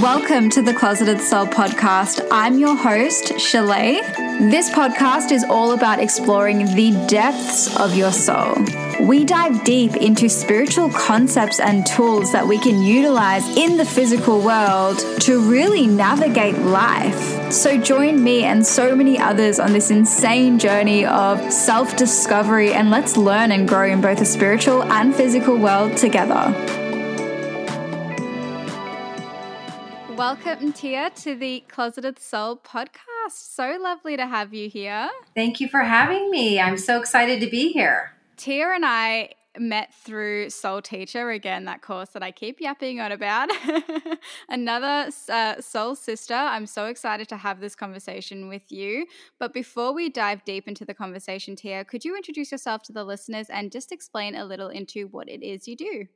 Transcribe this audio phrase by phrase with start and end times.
[0.00, 2.26] Welcome to the Closeted Soul podcast.
[2.30, 4.00] I'm your host, Shalay.
[4.50, 8.54] This podcast is all about exploring the depths of your soul.
[8.98, 14.40] We dive deep into spiritual concepts and tools that we can utilize in the physical
[14.40, 17.52] world to really navigate life.
[17.52, 22.90] So join me and so many others on this insane journey of self discovery and
[22.90, 26.79] let's learn and grow in both the spiritual and physical world together.
[30.20, 33.30] Welcome, Tia, to the Closeted Soul podcast.
[33.30, 35.08] So lovely to have you here.
[35.34, 36.60] Thank you for having me.
[36.60, 38.12] I'm so excited to be here.
[38.36, 43.12] Tia and I met through Soul Teacher, again, that course that I keep yapping on
[43.12, 43.48] about.
[44.50, 46.34] Another uh, soul sister.
[46.34, 49.06] I'm so excited to have this conversation with you.
[49.38, 53.04] But before we dive deep into the conversation, Tia, could you introduce yourself to the
[53.04, 56.08] listeners and just explain a little into what it is you do?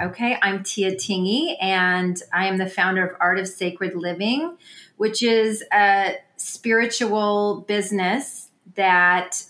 [0.00, 4.56] Okay, I'm Tia Tingy, and I am the founder of Art of Sacred Living,
[4.96, 9.44] which is a spiritual business that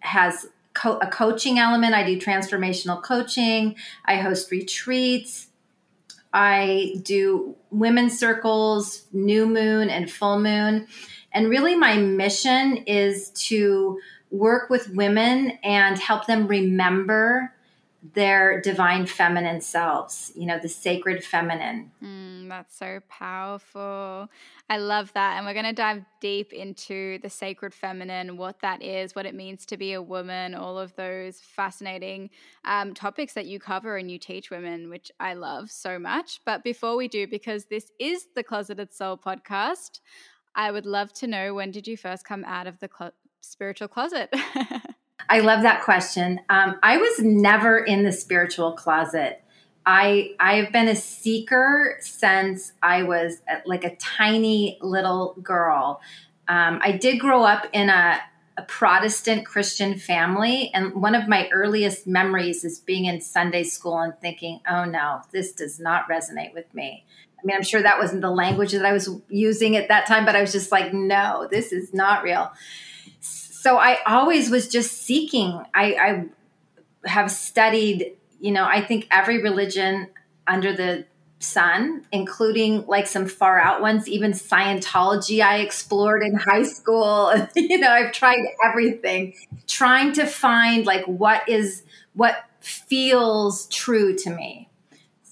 [0.00, 1.94] has co- a coaching element.
[1.94, 5.48] I do transformational coaching, I host retreats,
[6.32, 10.86] I do women's circles, new moon, and full moon.
[11.32, 13.98] And really, my mission is to
[14.30, 17.54] work with women and help them remember
[18.00, 21.90] their divine feminine selves, you know, the sacred feminine.
[22.02, 24.28] Mm, that's so powerful.
[24.70, 25.36] I love that.
[25.36, 29.34] And we're going to dive deep into the sacred feminine, what that is, what it
[29.34, 32.30] means to be a woman, all of those fascinating
[32.64, 36.40] um, topics that you cover and you teach women, which I love so much.
[36.46, 40.00] But before we do, because this is the Closeted Soul podcast,
[40.54, 43.88] I would love to know when did you first come out of the clo- spiritual
[43.88, 44.32] closet?
[45.28, 46.40] I love that question.
[46.48, 49.42] Um, I was never in the spiritual closet.
[49.84, 56.00] I I've been a seeker since I was like a tiny little girl.
[56.46, 58.18] Um, I did grow up in a,
[58.58, 63.98] a Protestant Christian family, and one of my earliest memories is being in Sunday school
[63.98, 67.04] and thinking, "Oh no, this does not resonate with me."
[67.40, 70.26] I mean, I'm sure that wasn't the language that I was using at that time,
[70.26, 72.50] but I was just like, "No, this is not real."
[73.60, 75.60] So I always was just seeking.
[75.74, 75.94] I,
[77.04, 80.10] I have studied, you know, I think every religion
[80.46, 81.06] under the
[81.40, 87.32] sun, including like some far out ones, even Scientology I explored in high school.
[87.56, 89.34] you know, I've tried everything,
[89.66, 91.82] trying to find like what is
[92.14, 94.68] what feels true to me.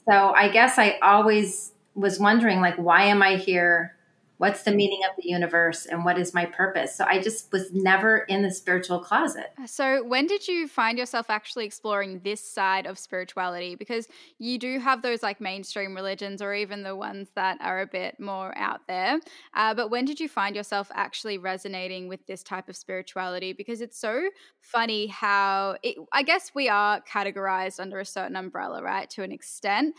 [0.08, 3.95] So I guess I always was wondering like why am I here?
[4.38, 6.94] What's the meaning of the universe and what is my purpose?
[6.94, 9.52] So i just was never in the spiritual closet.
[9.66, 13.74] So when did you find yourself actually exploring this side of spirituality?
[13.74, 14.08] Because
[14.38, 18.20] you do have those like mainstream religions or even the ones that are a bit
[18.20, 19.20] more out there.
[19.54, 23.52] Uh, but when did you find yourself actually resonating with this type of spirituality?
[23.52, 24.28] Because it's so
[24.60, 29.32] funny how it, i guess we are categorized under a certain umbrella right to an
[29.32, 29.94] extent.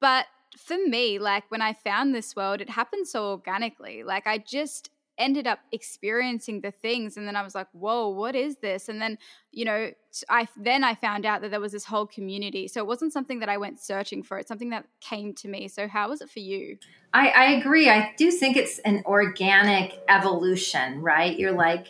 [0.00, 4.02] But for me, like when I found this world, it happened so organically.
[4.02, 8.34] Like I just ended up experiencing the things and then I was like, "Whoa, what
[8.34, 9.18] is this?" And then,
[9.52, 9.90] you know,
[10.28, 12.66] I then I found out that there was this whole community.
[12.68, 14.38] So it wasn't something that I went searching for.
[14.38, 15.68] It's something that came to me.
[15.68, 16.78] So how was it for you?
[17.12, 17.90] I, I agree.
[17.90, 21.38] I do think it's an organic evolution, right?
[21.38, 21.86] You're like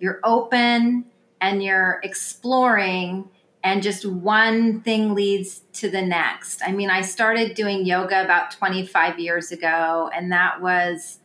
[0.00, 1.06] you're open
[1.40, 3.28] and you're exploring
[3.64, 6.62] and just one thing leads to the next.
[6.66, 11.18] I mean, I started doing yoga about 25 years ago, and that was,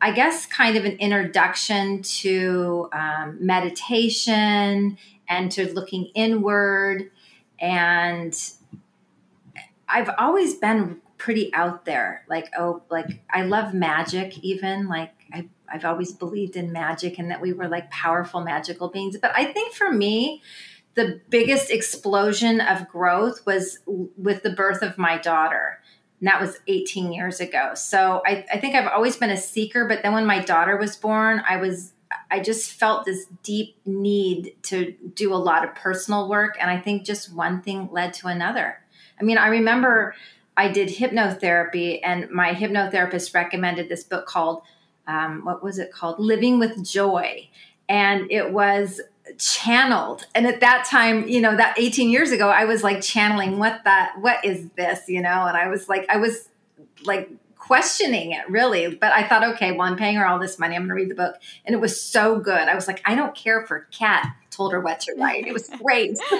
[0.00, 4.98] I guess, kind of an introduction to um, meditation
[5.28, 7.10] and to looking inward.
[7.58, 8.38] And
[9.88, 12.24] I've always been pretty out there.
[12.28, 14.86] Like, oh, like I love magic, even.
[14.86, 19.16] Like, I, I've always believed in magic and that we were like powerful, magical beings.
[19.20, 20.40] But I think for me,
[20.98, 25.78] the biggest explosion of growth was with the birth of my daughter.
[26.18, 27.70] And that was 18 years ago.
[27.76, 30.96] So I, I think I've always been a seeker, but then when my daughter was
[30.96, 31.92] born, I was
[32.32, 36.56] I just felt this deep need to do a lot of personal work.
[36.60, 38.80] And I think just one thing led to another.
[39.20, 40.16] I mean, I remember
[40.56, 44.62] I did hypnotherapy, and my hypnotherapist recommended this book called,
[45.06, 46.18] um, what was it called?
[46.18, 47.48] Living with Joy.
[47.88, 49.00] And it was
[49.38, 50.26] channeled.
[50.34, 53.82] And at that time you know that 18 years ago i was like channeling what
[53.84, 55.08] that what is this?
[55.08, 55.46] You know?
[55.46, 56.48] And i was like i was
[57.04, 58.94] like questioning it really.
[58.94, 60.74] But i thought okay well i'm paying her all this money.
[60.74, 61.36] I'm going to read the book.
[61.64, 62.68] And it was so good.
[62.68, 65.46] I was like i don't care for cat told her what to write.
[65.46, 66.18] It was great.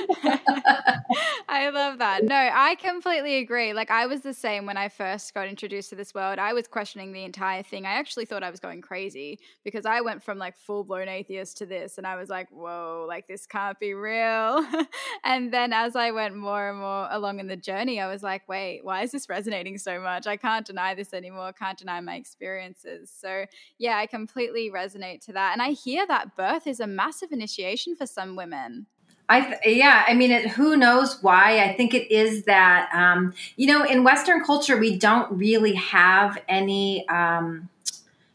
[1.48, 2.24] I love that.
[2.24, 3.72] No, I completely agree.
[3.72, 6.40] Like I was the same when I first got introduced to this world.
[6.40, 7.86] I was questioning the entire thing.
[7.86, 11.58] I actually thought I was going crazy because I went from like full blown atheist
[11.58, 14.66] to this and I was like, whoa, like this can't be real.
[15.24, 18.48] and then as I went more and more along in the journey, I was like,
[18.48, 20.26] wait, why is this resonating so much?
[20.26, 21.52] I can't deny this anymore.
[21.52, 23.14] Can't deny my experiences.
[23.16, 23.44] So
[23.78, 25.52] yeah, I completely resonate to that.
[25.52, 28.86] And I hear that birth is a massive initiation for some women.
[29.28, 31.62] I yeah, I mean, it, who knows why?
[31.62, 36.40] I think it is that um, you know, in Western culture, we don't really have
[36.48, 37.68] any um,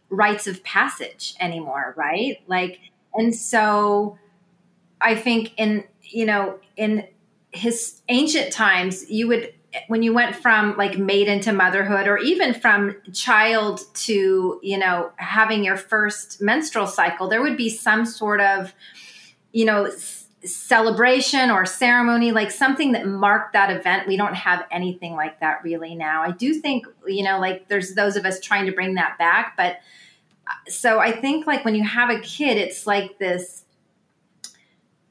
[0.09, 2.41] rites of passage anymore, right?
[2.47, 2.79] Like,
[3.15, 4.19] and so
[5.01, 7.07] I think in you know in
[7.51, 9.51] his ancient times, you would
[9.87, 15.11] when you went from like maiden to motherhood or even from child to you know
[15.15, 18.73] having your first menstrual cycle there would be some sort of
[19.53, 19.89] you know
[20.45, 24.07] celebration or ceremony, like something that marked that event.
[24.07, 26.21] We don't have anything like that really now.
[26.21, 29.55] I do think, you know, like there's those of us trying to bring that back.
[29.55, 29.77] But
[30.47, 33.63] uh, so I think like when you have a kid, it's like this,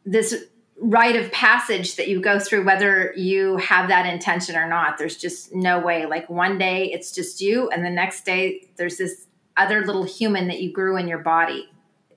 [0.04, 0.44] this
[0.78, 4.98] rite of passage that you go through, whether you have that intention or not.
[4.98, 6.04] There's just no way.
[6.04, 10.48] Like one day it's just you, and the next day there's this other little human
[10.48, 11.71] that you grew in your body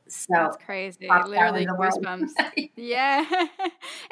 [0.08, 1.08] so That's crazy.
[1.08, 2.32] Literally goosebumps.
[2.76, 3.26] yeah.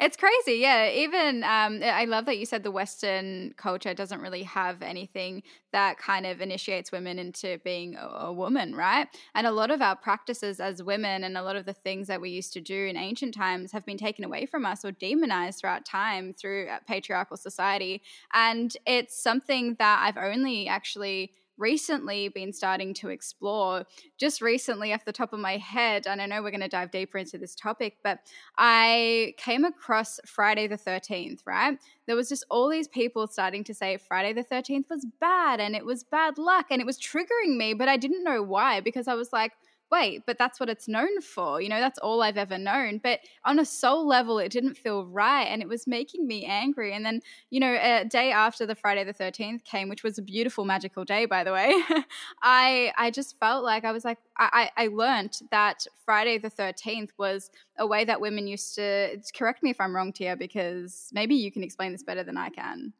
[0.00, 0.58] it's crazy.
[0.58, 0.90] Yeah.
[0.90, 5.42] Even um, I love that you said the Western culture doesn't really have anything
[5.72, 9.06] that kind of initiates women into being a, a woman, right?
[9.34, 12.20] And a lot of our practices as women and a lot of the things that
[12.20, 15.60] we used to do in ancient times have been taken away from us or demonized
[15.60, 18.02] throughout time through uh, patriarchal society.
[18.32, 23.84] And it's something that I've only actually recently been starting to explore.
[24.18, 26.90] Just recently, off the top of my head, and I know we're going to dive
[26.90, 28.18] deeper into this topic, but
[28.56, 31.78] I came across Friday the 13th, right?
[32.06, 35.74] There was just all these people starting to say Friday the 13th was bad and
[35.74, 39.08] it was bad luck and it was triggering me, but I didn't know why because
[39.08, 39.52] I was like,
[39.90, 41.60] wait, but that's what it's known for.
[41.60, 42.98] You know, that's all I've ever known.
[42.98, 46.92] But on a soul level, it didn't feel right and it was making me angry.
[46.92, 47.20] And then,
[47.50, 51.04] you know, a day after the Friday the 13th came, which was a beautiful, magical
[51.04, 51.74] day, by the way,
[52.42, 57.10] I I just felt like I was like, I, I learned that Friday the 13th
[57.18, 61.34] was a way that women used to correct me if I'm wrong, Tia, because maybe
[61.34, 62.92] you can explain this better than I can.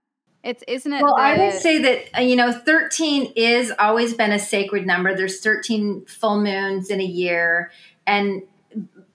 [0.44, 1.02] It's isn't it?
[1.02, 4.86] Well, the- I would say that uh, you know, thirteen is always been a sacred
[4.86, 5.14] number.
[5.14, 7.72] There's thirteen full moons in a year,
[8.06, 8.42] and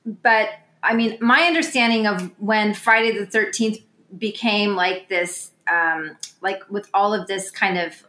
[0.06, 0.50] but
[0.82, 3.78] I mean, my understanding of when Friday the Thirteenth
[4.18, 8.04] became like this, um, like with all of this kind of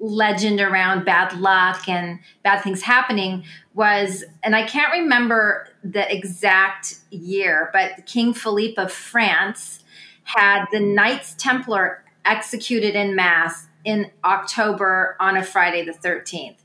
[0.00, 3.44] legend around bad luck and bad things happening
[3.74, 9.84] was and I can't remember the exact year but King Philippe of France
[10.24, 16.58] had the Knights Templar executed in mass in October on a Friday the 13th.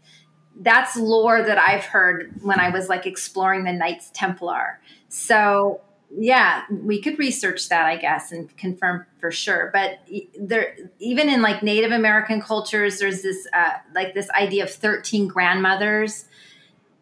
[0.60, 4.80] That's lore that I've heard when I was like exploring the Knights Templar.
[5.08, 5.82] So,
[6.14, 9.70] yeah, we could research that, I guess, and confirm for sure.
[9.72, 10.00] But
[10.38, 15.28] there, even in like Native American cultures, there's this uh, like this idea of 13
[15.28, 16.26] grandmothers.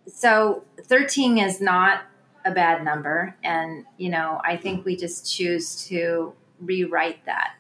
[0.06, 2.02] So, 13 is not
[2.46, 3.36] a bad number.
[3.44, 7.54] And, you know, I think we just choose to rewrite that.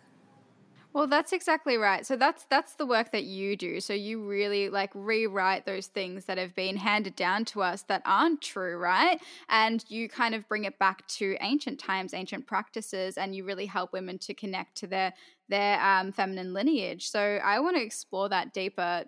[0.92, 2.06] Well, that's exactly right.
[2.06, 3.80] So that's that's the work that you do.
[3.80, 8.02] So you really like rewrite those things that have been handed down to us that
[8.06, 9.22] aren't true, right?
[9.50, 13.68] And you kind of bring it back to ancient times, ancient practices, and you really
[13.68, 15.14] help women to connect to their
[15.48, 17.10] their um, feminine lineage.
[17.10, 19.06] So I want to explore that deeper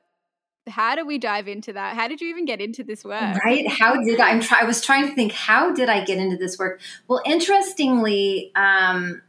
[0.70, 1.96] how do we dive into that?
[1.96, 3.44] How did you even get into this work?
[3.44, 3.68] Right?
[3.68, 4.30] How did I?
[4.30, 5.32] I'm try, I was trying to think.
[5.32, 6.80] How did I get into this work?
[7.08, 9.24] Well, interestingly, um,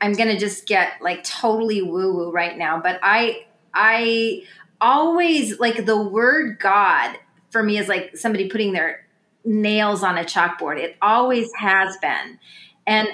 [0.00, 4.42] I'm to just get like totally woo woo right now, but I I
[4.80, 7.16] always like the word God
[7.50, 9.06] for me is like somebody putting their
[9.44, 10.78] nails on a chalkboard.
[10.78, 12.38] It always has been.
[12.86, 13.08] And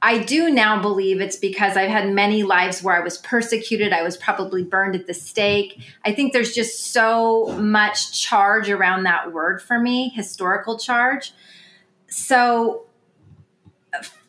[0.00, 3.92] I do now believe it's because I've had many lives where I was persecuted.
[3.92, 5.80] I was probably burned at the stake.
[6.04, 11.32] I think there's just so much charge around that word for me, historical charge.
[12.06, 12.84] So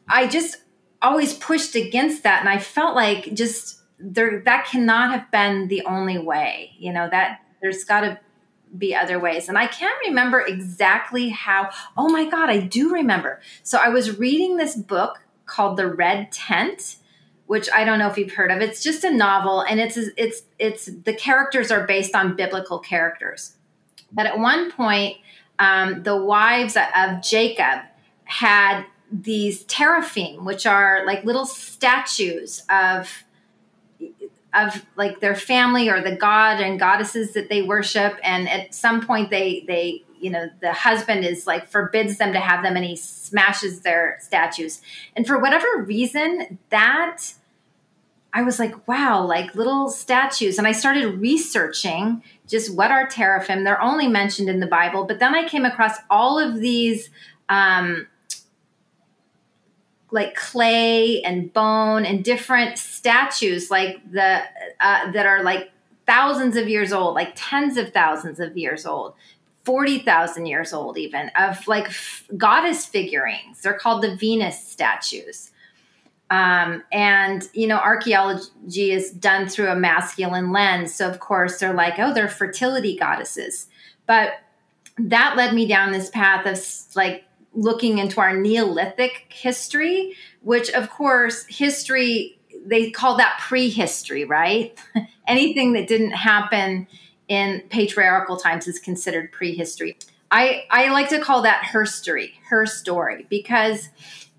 [0.07, 0.57] I just
[1.01, 5.83] always pushed against that and i felt like just there that cannot have been the
[5.85, 8.19] only way you know that there's got to
[8.77, 9.49] be other ways.
[9.49, 13.41] And i can't remember exactly how oh my god i do remember.
[13.63, 16.97] So i was reading this book called the red tent
[17.47, 18.61] which i don't know if you've heard of.
[18.61, 23.55] It's just a novel and it's it's it's the characters are based on biblical characters.
[24.11, 25.17] But at one point
[25.57, 27.81] um, the wives of jacob
[28.25, 33.23] had these teraphim, which are like little statues of
[34.53, 38.17] of like their family or the god and goddesses that they worship.
[38.23, 42.39] And at some point they they you know the husband is like forbids them to
[42.39, 44.81] have them and he smashes their statues.
[45.15, 47.33] And for whatever reason that
[48.31, 50.57] i was like wow like little statues.
[50.57, 53.63] And i started researching just what are teraphim.
[53.63, 55.05] They're only mentioned in the bible.
[55.05, 57.09] But then i came across all of these
[57.49, 58.07] um,
[60.11, 64.41] like clay and bone and different statues like the
[64.79, 65.71] uh, that are like
[66.07, 69.13] thousands of years old like tens of thousands of years old
[69.69, 73.61] 40,000 years old even of like f- goddess figurines.
[73.61, 75.51] They're called the venus statues.
[76.31, 80.93] Um, and you know archaeology is done through a masculine lens.
[80.93, 83.67] So of course they're like oh they're fertility goddesses.
[84.07, 84.33] But
[84.97, 87.25] that led me down this path of like
[87.59, 94.77] looking into our Neolithic history, which, of course, history, they call that prehistory, right?
[95.27, 96.87] Anything that didn't happen
[97.27, 99.97] in patriarchal times is considered prehistory.
[100.31, 103.89] I, I like to call that her story, her story, because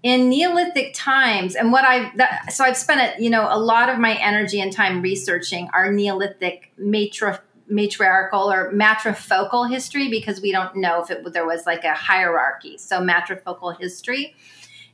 [0.03, 3.89] in Neolithic times, and what I've that, so I've spent a, you know a lot
[3.91, 7.39] of my energy and time researching our Neolithic matri-
[7.71, 12.77] matriarchal or matrifocal history because we don't know if it, there was like a hierarchy.
[12.79, 14.35] So matrifocal history,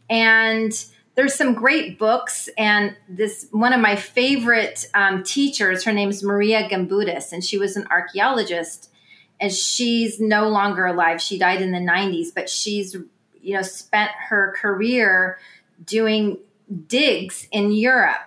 [0.09, 0.73] and
[1.15, 2.49] there's some great books.
[2.57, 7.59] And this one of my favorite um, teachers, her name is Maria Gimbutas, and she
[7.59, 8.91] was an archaeologist.
[9.39, 11.21] And she's no longer alive.
[11.21, 12.97] She died in the 90s, but she's
[13.43, 15.39] you know spent her career
[15.85, 16.39] doing
[16.87, 18.27] digs in Europe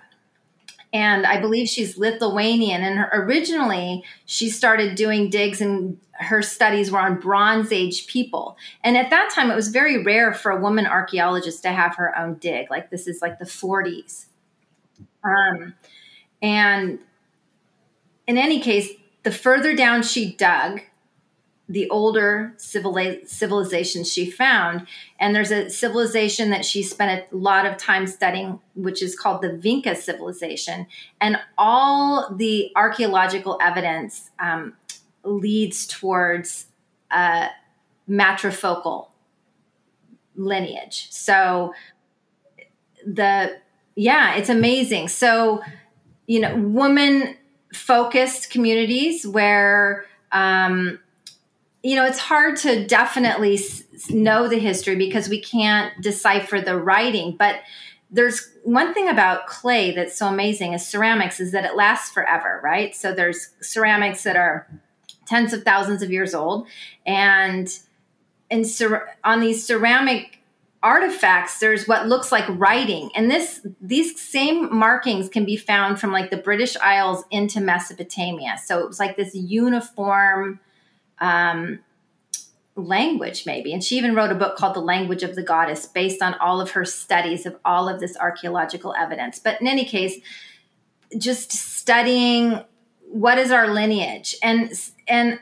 [0.91, 2.83] and I believe she's Lithuanian.
[2.83, 8.57] And her, originally, she started doing digs, and her studies were on Bronze Age people.
[8.83, 12.17] And at that time, it was very rare for a woman archaeologist to have her
[12.17, 12.69] own dig.
[12.69, 14.25] Like this is like the 40s.
[15.23, 15.75] Um,
[16.41, 16.99] and
[18.27, 18.89] in any case,
[19.23, 20.81] the further down she dug,
[21.69, 24.87] the older civilizations she found.
[25.19, 29.43] And there's a civilization that she spent a lot of time studying, which is called
[29.43, 30.87] the Vinca civilization.
[31.21, 34.73] And all the archaeological evidence um,
[35.23, 36.65] leads towards
[37.11, 37.49] a
[38.09, 39.09] matrifocal
[40.35, 41.07] lineage.
[41.11, 41.75] So
[43.05, 43.57] the,
[43.95, 45.09] yeah, it's amazing.
[45.09, 45.61] So,
[46.25, 47.35] you know, woman
[47.73, 50.99] focused communities where, um,
[51.83, 53.59] you know, it's hard to definitely
[54.09, 57.35] know the history because we can't decipher the writing.
[57.37, 57.61] But
[58.11, 62.59] there's one thing about clay that's so amazing is ceramics is that it lasts forever,
[62.63, 62.95] right?
[62.95, 64.67] So there's ceramics that are
[65.25, 66.67] tens of thousands of years old,
[67.05, 67.71] and
[68.51, 70.39] and cer- on these ceramic
[70.81, 76.13] artifacts there's what looks like writing and this these same markings can be found from
[76.13, 80.57] like the british isles into mesopotamia so it was like this uniform
[81.21, 81.79] um,
[82.75, 83.73] language, maybe.
[83.73, 86.61] And she even wrote a book called The Language of the Goddess based on all
[86.61, 89.39] of her studies of all of this archaeological evidence.
[89.39, 90.19] But in any case,
[91.17, 92.63] just studying
[93.09, 94.71] what is our lineage and
[95.07, 95.39] and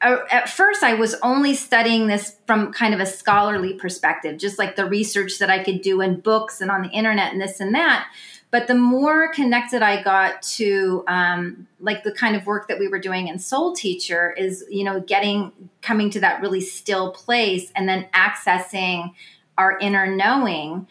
[0.00, 4.58] uh, at first i was only studying this from kind of a scholarly perspective just
[4.58, 7.58] like the research that i could do in books and on the internet and this
[7.58, 8.06] and that
[8.50, 12.88] but the more connected I got to um, like the kind of work that we
[12.88, 15.52] were doing in Soul Teacher is, you know, getting
[15.82, 19.12] coming to that really still place and then accessing
[19.58, 20.86] our inner knowing.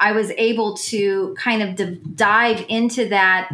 [0.00, 3.50] I was able to kind of d- dive into that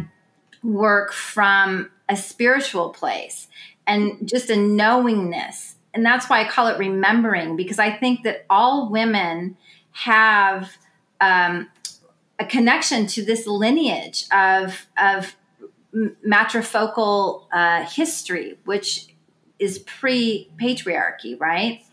[0.63, 3.47] work from a spiritual place
[3.85, 5.75] and just a knowingness.
[5.93, 9.57] And that's why I call it remembering, because I think that all women
[9.91, 10.71] have
[11.19, 11.69] um,
[12.41, 15.35] a connection to this lineage of of
[16.27, 19.07] matrifocal uh, history, which
[19.59, 21.83] is pre patriarchy, right?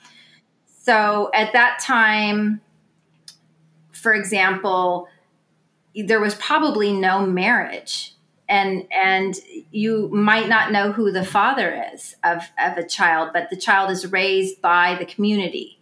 [0.64, 2.62] So at that time,
[3.92, 5.08] for example,
[5.94, 8.14] there was probably no marriage.
[8.48, 9.34] And and
[9.70, 13.90] you might not know who the father is of, of a child, but the child
[13.90, 15.78] is raised by the community.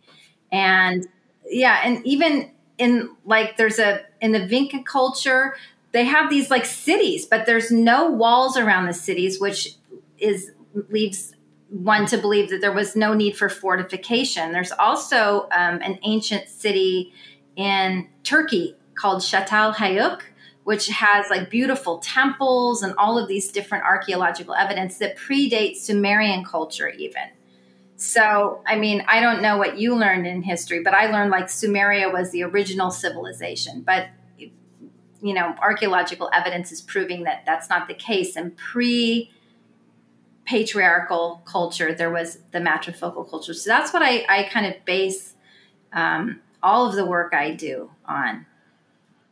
[0.51, 1.07] And
[1.49, 5.57] yeah, and even in like there's a in the Vinca culture,
[5.93, 9.77] they have these like cities, but there's no walls around the cities, which
[10.19, 10.53] is
[10.91, 11.33] leaves
[11.69, 14.53] one to believe that there was no need for fortification.
[14.53, 17.13] There's also um, an ancient city
[17.57, 20.21] in Turkey called Çatalhöyük,
[20.65, 26.45] which has like beautiful temples and all of these different archaeological evidence that predates Sumerian
[26.45, 27.31] culture, even.
[27.97, 31.47] So, I mean, I don't know what you learned in history, but I learned like
[31.47, 33.81] Sumeria was the original civilization.
[33.81, 38.37] But, you know, archaeological evidence is proving that that's not the case.
[38.37, 39.33] And pre
[40.45, 43.55] patriarchal culture, there was the matrifocal culture.
[43.55, 45.35] So that's what I, I kind of base
[45.93, 48.47] um, all of the work I do on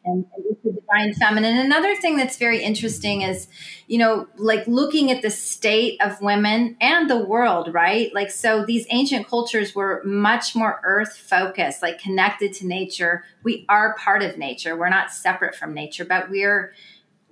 [0.05, 1.59] and, and the divine feminine.
[1.59, 3.49] Another thing that's very interesting is,
[3.87, 8.15] you know, like looking at the state of women and the world, right?
[8.15, 13.25] Like, so these ancient cultures were much more earth focused, like connected to nature.
[13.43, 14.77] We are part of nature.
[14.77, 16.73] We're not separate from nature, but we're,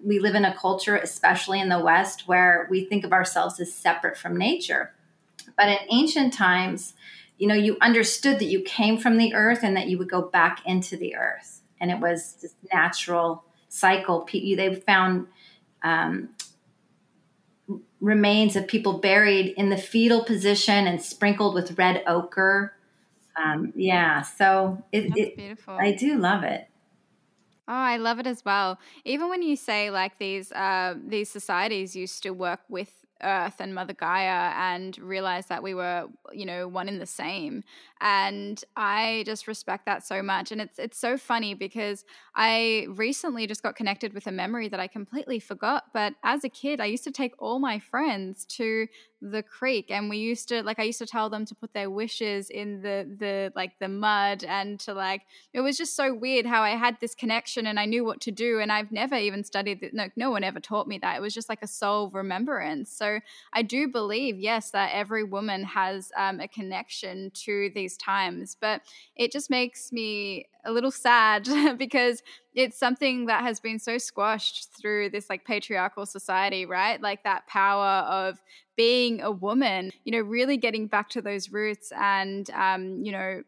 [0.03, 3.73] we live in a culture, especially in the West, where we think of ourselves as
[3.73, 4.93] separate from nature.
[5.57, 6.95] But in ancient times,
[7.39, 10.23] you know, you understood that you came from the earth and that you would go
[10.23, 11.52] back into the earth
[11.83, 14.27] and it was this natural cycle.
[14.33, 15.27] They found
[15.83, 16.31] um,
[18.01, 22.75] remains of people buried in the fetal position and sprinkled with red ochre.
[23.37, 25.75] Um, yeah, so it, it, beautiful.
[25.75, 26.69] I do love it.
[27.69, 28.79] Oh, I love it as well.
[29.05, 33.75] Even when you say like these uh, these societies used to work with Earth and
[33.75, 37.63] Mother Gaia and realize that we were, you know, one in the same.
[38.03, 40.51] And I just respect that so much.
[40.51, 42.05] And it's it's so funny because
[42.35, 45.85] I recently just got connected with a memory that I completely forgot.
[45.95, 48.89] But as a kid, I used to take all my friends to
[49.23, 51.89] the creek and we used to like i used to tell them to put their
[51.89, 56.45] wishes in the the like the mud and to like it was just so weird
[56.45, 59.45] how i had this connection and i knew what to do and i've never even
[59.45, 62.11] studied it no, no one ever taught me that it was just like a soul
[62.11, 63.21] remembrance so
[63.53, 68.83] i do believe yes that every woman has um, a connection to these times but
[69.17, 72.23] it just makes me a little sad because
[72.55, 77.01] it's something that has been so squashed through this like patriarchal society, right?
[77.01, 78.43] Like that power of
[78.77, 83.43] being a woman, you know, really getting back to those roots and, um, you know,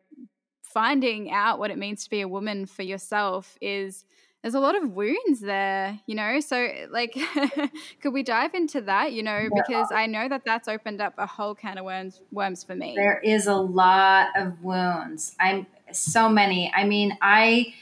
[0.63, 4.05] finding out what it means to be a woman for yourself is
[4.45, 6.39] there's a lot of wounds there, you know.
[6.41, 7.17] So, like,
[8.03, 11.27] could we dive into that, you know, because I know that that's opened up a
[11.27, 12.93] whole can of worms, worms for me.
[12.95, 15.35] There is a lot of wounds.
[15.41, 16.71] I'm so many.
[16.77, 17.73] I mean, I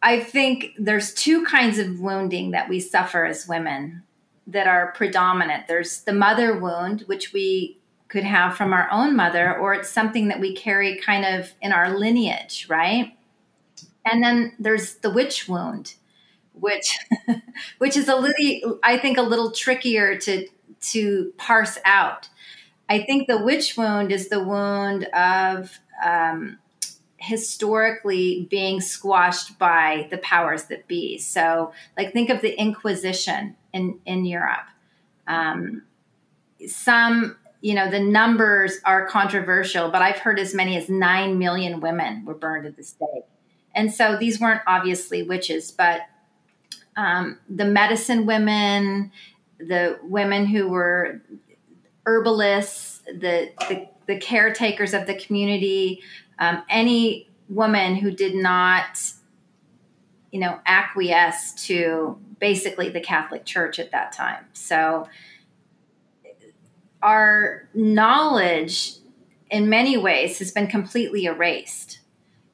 [0.00, 4.04] I think there's two kinds of wounding that we suffer as women
[4.46, 5.66] that are predominant.
[5.66, 10.28] There's the mother wound, which we could have from our own mother, or it's something
[10.28, 13.16] that we carry kind of in our lineage, right?
[14.04, 15.94] And then there's the witch wound,
[16.52, 16.98] which
[17.78, 20.46] which is a little I think a little trickier to
[20.92, 22.28] to parse out.
[22.88, 26.58] I think the witch wound is the wound of um,
[27.18, 31.18] historically being squashed by the powers that be.
[31.18, 34.66] So, like, think of the Inquisition in in Europe.
[35.26, 35.82] Um,
[36.66, 41.80] some, you know, the numbers are controversial, but I've heard as many as nine million
[41.80, 43.24] women were burned at the stake.
[43.74, 46.02] And so these weren't obviously witches, but
[46.96, 49.12] um, the medicine women,
[49.58, 51.22] the women who were
[52.04, 56.02] herbalists, the, the, the caretakers of the community,
[56.38, 59.00] um, any woman who did not,
[60.30, 64.46] you know, acquiesce to basically the Catholic Church at that time.
[64.52, 65.08] So
[67.02, 68.94] our knowledge
[69.50, 72.00] in many ways has been completely erased.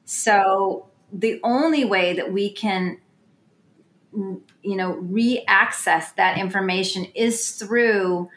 [0.05, 2.97] So the only way that we can
[4.13, 8.29] you know re-access that information is through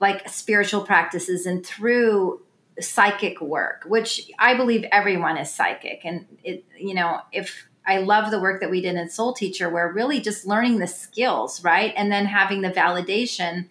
[0.00, 2.40] like spiritual practices and through
[2.80, 6.02] psychic work, which I believe everyone is psychic.
[6.04, 9.68] And it, you know, if I love the work that we did in Soul Teacher,
[9.68, 11.92] where really just learning the skills, right?
[11.96, 13.66] And then having the validation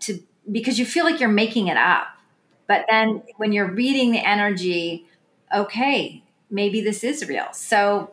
[0.00, 2.06] to, because you feel like you're making it up.
[2.66, 5.06] But then when you're reading the energy,
[5.54, 6.23] okay,
[6.54, 7.48] maybe this is real.
[7.52, 8.12] So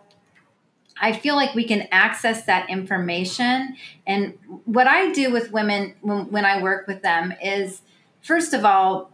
[0.99, 3.75] I feel like we can access that information.
[4.05, 7.81] And what I do with women when, when I work with them is,
[8.21, 9.11] first of all,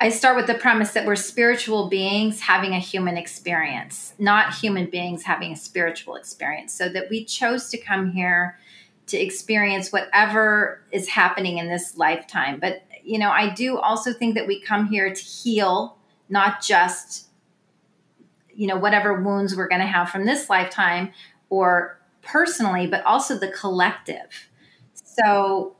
[0.00, 4.90] I start with the premise that we're spiritual beings having a human experience, not human
[4.90, 6.74] beings having a spiritual experience.
[6.74, 8.58] So that we chose to come here
[9.06, 12.58] to experience whatever is happening in this lifetime.
[12.58, 15.96] But, you know, I do also think that we come here to heal,
[16.32, 17.28] not just,
[18.54, 21.12] you know, whatever wounds we're going to have from this lifetime
[21.50, 24.48] or personally, but also the collective.
[24.94, 25.76] So,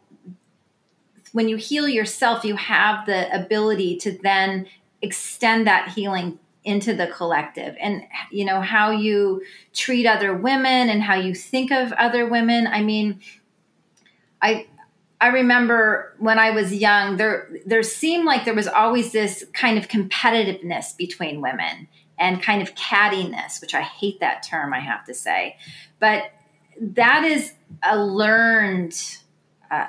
[1.32, 4.66] when you heal yourself, you have the ability to then
[5.00, 11.02] extend that healing into the collective and you know how you treat other women and
[11.02, 13.18] how you think of other women i mean
[14.40, 14.64] i
[15.22, 19.78] I remember when I was young, there there seemed like there was always this kind
[19.78, 21.86] of competitiveness between women
[22.18, 25.56] and kind of cattiness, which I hate that term, I have to say,
[26.00, 26.24] but
[26.80, 27.52] that is
[27.84, 29.00] a learned
[29.70, 29.86] uh,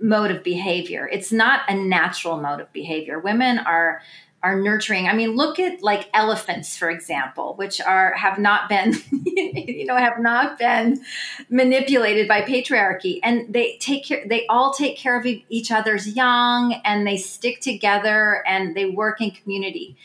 [0.00, 1.08] mode of behavior.
[1.10, 3.20] It's not a natural mode of behavior.
[3.20, 4.02] Women are
[4.42, 5.08] are nurturing.
[5.08, 9.96] I mean, look at like elephants, for example, which are have not been, you know,
[9.96, 11.02] have not been
[11.50, 14.24] manipulated by patriarchy, and they take care.
[14.26, 19.20] They all take care of each other's young, and they stick together, and they work
[19.20, 19.96] in community.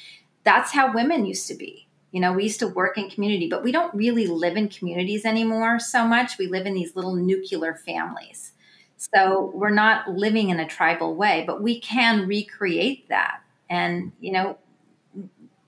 [0.43, 1.87] That's how women used to be.
[2.11, 5.25] You know, we used to work in community, but we don't really live in communities
[5.25, 6.37] anymore so much.
[6.37, 8.51] We live in these little nuclear families.
[8.97, 13.42] So we're not living in a tribal way, but we can recreate that
[13.73, 14.59] and, you know,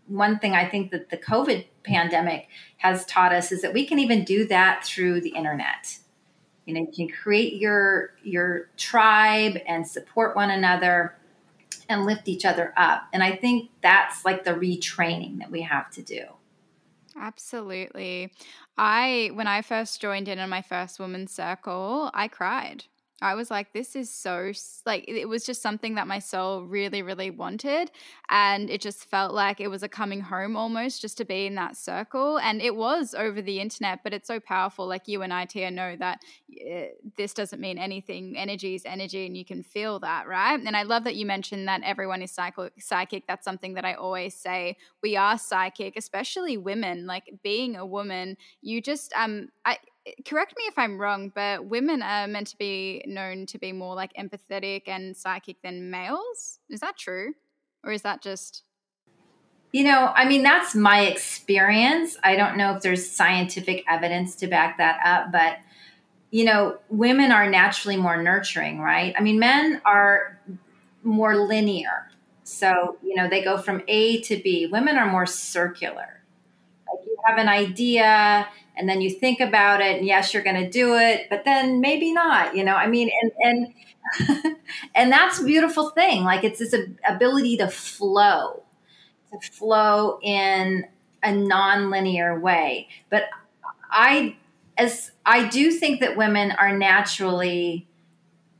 [0.08, 3.98] one thing I think that the COVID pandemic has taught us is that we can
[3.98, 5.98] even do that through the internet.
[6.66, 11.16] You know, you can create your your tribe and support one another
[11.90, 13.08] and lift each other up.
[13.12, 16.26] And I think that's like the retraining that we have to do.
[17.16, 18.32] Absolutely.
[18.78, 22.86] I when I first joined in on my first women's circle, I cried.
[23.22, 24.52] I was like, this is so,
[24.86, 27.90] like, it was just something that my soul really, really wanted.
[28.30, 31.56] And it just felt like it was a coming home almost just to be in
[31.56, 32.38] that circle.
[32.40, 34.86] And it was over the internet, but it's so powerful.
[34.86, 36.20] Like you and I, Tia, know that
[36.52, 36.82] uh,
[37.16, 38.36] this doesn't mean anything.
[38.38, 40.60] Energy is energy, and you can feel that, right?
[40.60, 43.28] And I love that you mentioned that everyone is psychic.
[43.28, 44.76] That's something that I always say.
[45.02, 47.06] We are psychic, especially women.
[47.06, 49.78] Like being a woman, you just, um, I,
[50.26, 53.96] correct me if I'm wrong, but women are meant to be known to be more
[53.96, 56.60] like empathetic and psychic than males.
[56.70, 57.34] Is that true?
[57.84, 58.64] Or is that just.
[59.72, 62.18] You know, I mean, that's my experience.
[62.24, 65.58] I don't know if there's scientific evidence to back that up, but,
[66.32, 69.14] you know, women are naturally more nurturing, right?
[69.18, 70.40] I mean, men are
[71.04, 72.10] more linear.
[72.44, 74.68] So, you know, they go from A to B.
[74.72, 76.22] Women are more circular.
[76.88, 80.62] Like you have an idea, and then you think about it and yes you're going
[80.62, 84.56] to do it but then maybe not you know i mean and and
[84.96, 86.76] and that's a beautiful thing like it's this
[87.08, 88.64] ability to flow
[89.32, 90.86] to flow in
[91.24, 93.24] a non-linear way but
[93.92, 94.36] i
[94.78, 97.88] as i do think that women are naturally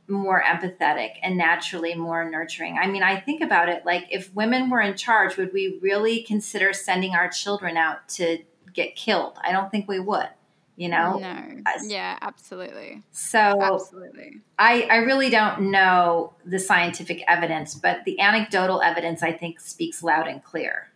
[0.08, 2.78] more empathetic and naturally more nurturing.
[2.78, 6.22] I mean, I think about it like if women were in charge, would we really
[6.22, 8.38] consider sending our children out to
[8.76, 9.38] get killed.
[9.42, 10.28] I don't think we would,
[10.76, 11.18] you know?
[11.18, 11.42] No.
[11.84, 13.02] Yeah, absolutely.
[13.10, 14.42] So absolutely.
[14.58, 20.02] I, I really don't know the scientific evidence, but the anecdotal evidence I think speaks
[20.02, 20.90] loud and clear.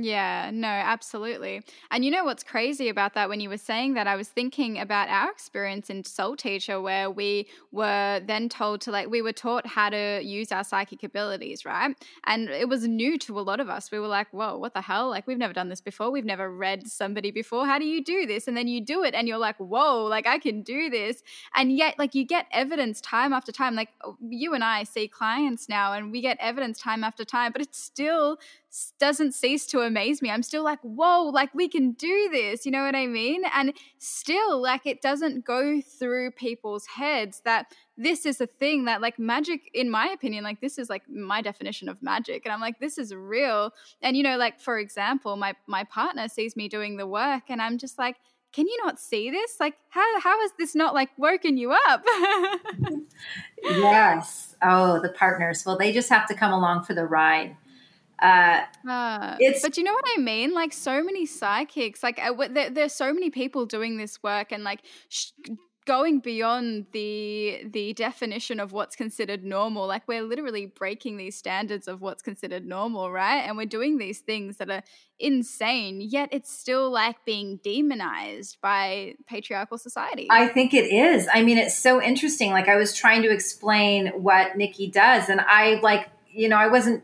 [0.00, 1.60] Yeah, no, absolutely.
[1.90, 4.06] And you know what's crazy about that when you were saying that?
[4.06, 8.92] I was thinking about our experience in Soul Teacher, where we were then told to,
[8.92, 11.96] like, we were taught how to use our psychic abilities, right?
[12.26, 13.90] And it was new to a lot of us.
[13.90, 15.08] We were like, whoa, what the hell?
[15.10, 16.12] Like, we've never done this before.
[16.12, 17.66] We've never read somebody before.
[17.66, 18.46] How do you do this?
[18.46, 21.24] And then you do it and you're like, whoa, like, I can do this.
[21.56, 23.74] And yet, like, you get evidence time after time.
[23.74, 27.50] Like, oh, you and I see clients now and we get evidence time after time,
[27.50, 28.38] but it's still
[28.98, 30.30] doesn't cease to amaze me.
[30.30, 32.66] I'm still like, whoa, like we can do this.
[32.66, 33.42] You know what I mean?
[33.54, 39.00] And still, like, it doesn't go through people's heads that this is a thing that,
[39.00, 42.44] like, magic, in my opinion, like, this is like my definition of magic.
[42.44, 43.72] And I'm like, this is real.
[44.02, 47.62] And, you know, like, for example, my, my partner sees me doing the work and
[47.62, 48.16] I'm just like,
[48.52, 49.56] can you not see this?
[49.60, 52.02] Like, how how has this not like woken you up?
[53.62, 54.56] yes.
[54.62, 55.64] Oh, the partners.
[55.66, 57.56] Well, they just have to come along for the ride.
[58.20, 60.52] Uh, uh, it's but you know what I mean?
[60.52, 64.64] Like so many psychics, like uh, there, there's so many people doing this work and
[64.64, 65.30] like sh-
[65.88, 69.86] going beyond the the definition of what's considered normal.
[69.86, 73.40] Like we're literally breaking these standards of what's considered normal, right?
[73.40, 74.82] And we're doing these things that are
[75.18, 80.28] insane, yet it's still like being demonized by patriarchal society.
[80.30, 81.26] I think it is.
[81.32, 82.50] I mean, it's so interesting.
[82.50, 86.66] Like I was trying to explain what Nikki does, and I like you know I
[86.66, 87.02] wasn't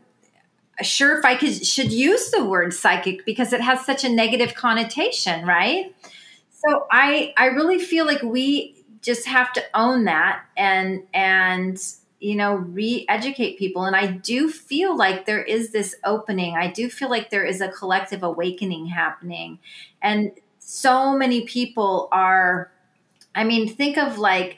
[0.81, 4.55] sure if I could should use the word psychic because it has such a negative
[4.55, 5.93] connotation, right?
[6.51, 11.77] So I I really feel like we just have to own that and and
[12.19, 16.55] you know re-educate people and I do feel like there is this opening.
[16.57, 19.59] I do feel like there is a collective awakening happening
[20.01, 22.71] and so many people are
[23.35, 24.57] I mean think of like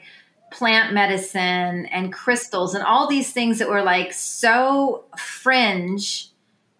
[0.50, 6.30] plant medicine and crystals and all these things that were like so fringe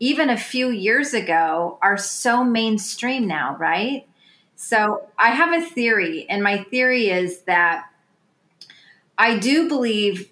[0.00, 4.06] even a few years ago are so mainstream now, right?
[4.54, 7.86] So I have a theory, and my theory is that
[9.16, 10.30] I do believe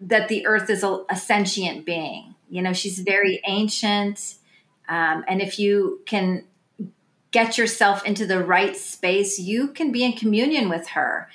[0.00, 2.34] that the earth is a, a sentient being.
[2.48, 4.36] You know, she's very ancient.
[4.88, 6.44] Um, and if you can
[7.30, 11.28] get yourself into the right space, you can be in communion with her.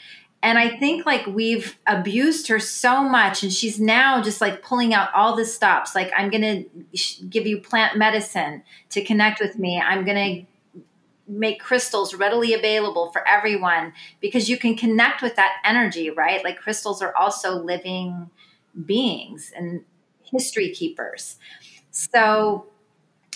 [0.43, 4.93] And I think like we've abused her so much, and she's now just like pulling
[4.93, 5.95] out all the stops.
[5.95, 9.81] Like, I'm to give you plant medicine to connect with me.
[9.81, 10.81] I'm to
[11.27, 16.43] make crystals readily available for everyone because you can connect with that energy, right?
[16.43, 18.29] Like, crystals are also living
[18.85, 19.83] beings and
[20.31, 21.37] history keepers.
[21.89, 22.67] So,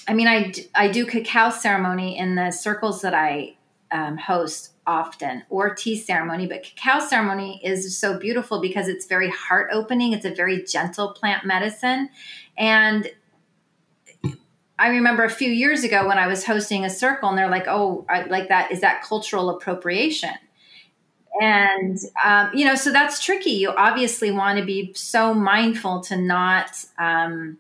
[0.08, 3.56] I mean, I, I do cacao ceremony in the circles that I
[3.92, 9.30] um, host often, or tea ceremony, but cacao ceremony is so beautiful because it's very
[9.30, 10.14] heart opening.
[10.14, 12.10] It's a very gentle plant medicine.
[12.58, 13.10] And
[14.80, 17.68] I remember a few years ago when I was hosting a circle, and they're like,
[17.68, 20.34] "Oh, I, like that is that cultural appropriation?"
[21.42, 23.52] And um, you know, so that's tricky.
[23.52, 27.58] You obviously want to be so mindful to not um,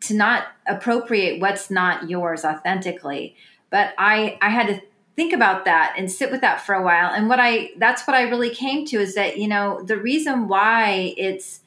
[0.00, 3.34] to not appropriate what's not yours authentically.
[3.70, 4.82] But I I had to
[5.16, 7.10] think about that and sit with that for a while.
[7.12, 10.46] And what I that's what I really came to is that you know the reason
[10.46, 11.60] why it's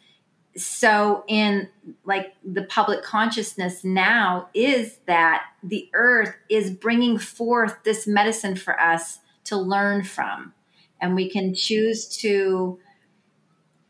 [0.55, 1.67] so in
[2.05, 8.79] like the public consciousness now is that the earth is bringing forth this medicine for
[8.79, 10.53] us to learn from.
[11.01, 12.79] And we can choose to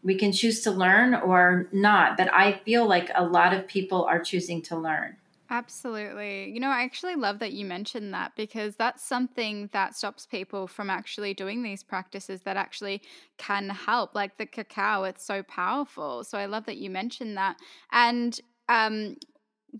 [0.02, 2.16] we can choose to learn or not.
[2.16, 5.18] But i feel like a lot of people are choosing to learn
[5.52, 6.52] Absolutely.
[6.52, 10.68] You know, I actually love that you mentioned that because that's something that stops people
[10.68, 13.02] from actually doing these practices that actually
[13.38, 14.14] can help.
[14.14, 16.24] Like the cacao, it's so powerful.
[16.24, 17.58] So I love that you mentioned that.
[17.92, 19.16] And um,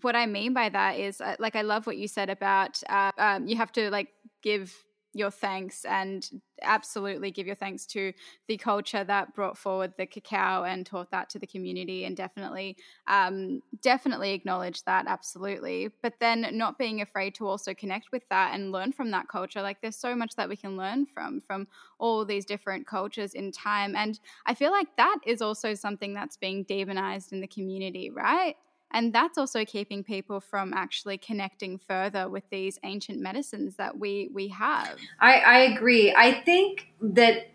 [0.02, 3.12] what I mean by that is, uh, like, I love what you said about uh,
[3.20, 4.10] um, you have to like
[4.42, 4.76] give
[5.14, 6.30] your thanks and
[6.62, 8.14] absolutely give your thanks to
[8.48, 12.76] the culture that brought forward the cacao and taught that to the community and definitely
[13.08, 15.90] um, definitely acknowledge that absolutely.
[16.04, 19.62] But then not being afraid to also connect with that and learn from that culture.
[19.62, 21.68] Like there's so much that we can learn from from
[21.98, 23.96] all these different cultures in time.
[23.96, 28.56] And i feel like that is also something that's being demonized in the community right
[28.92, 34.30] and that's also keeping people from actually connecting further with these ancient medicines that we
[34.34, 34.98] we have.
[35.20, 36.14] I, I agree.
[36.16, 37.52] I think that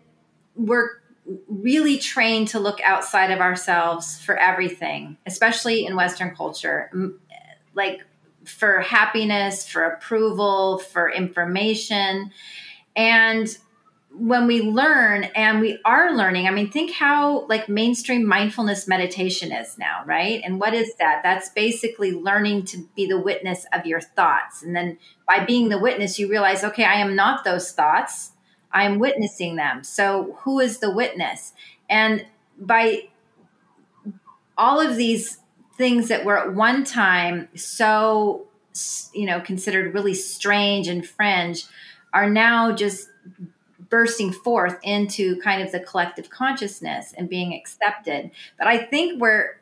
[0.55, 0.89] we're
[1.47, 6.91] really trained to look outside of ourselves for everything especially in western culture.
[7.73, 8.01] Like
[8.47, 12.31] for happiness for approval for information.
[12.95, 13.55] And
[14.17, 19.51] when we learn and we are learning i mean think how like mainstream mindfulness meditation
[19.51, 20.41] is now right?
[20.43, 21.21] And what is that?
[21.23, 24.61] That's basically learning to be the witness of your thoughts.
[24.63, 24.97] And then
[25.27, 28.31] by being the witness you realize okay i am not those thoughts.
[28.71, 29.83] I am witnessing them.
[29.83, 31.53] So who is the witness?
[31.89, 32.25] And
[32.59, 33.07] by
[34.57, 35.39] all of these
[35.77, 38.47] things that were at one time so
[39.13, 41.65] you know considered really strange and fringe
[42.13, 43.09] are now just
[43.89, 48.31] bursting forth into kind of the collective consciousness and being accepted.
[48.57, 49.59] But I think where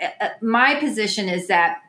[0.00, 1.82] uh, uh, my position is that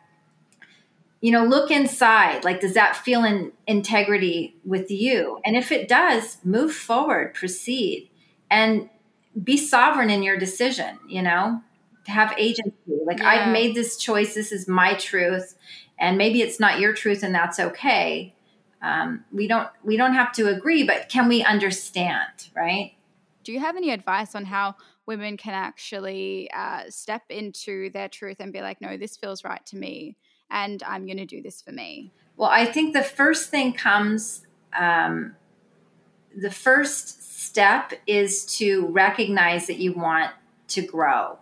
[1.22, 5.88] you know look inside like does that feel in integrity with you and if it
[5.88, 8.10] does move forward proceed
[8.52, 8.90] and
[9.42, 11.62] be sovereign in your decision you know
[12.04, 12.74] to have agency
[13.06, 13.30] like yeah.
[13.30, 15.56] i've made this choice this is my truth
[15.98, 18.34] and maybe it's not your truth and that's okay
[18.84, 22.94] um, we don't we don't have to agree but can we understand right?
[23.44, 28.38] Do you have any advice on how women can actually uh, step into their truth
[28.40, 30.16] and be like no this feels right to me
[30.52, 34.46] and i'm going to do this for me well i think the first thing comes
[34.78, 35.36] um,
[36.36, 40.32] the first step is to recognize that you want
[40.70, 41.38] to grow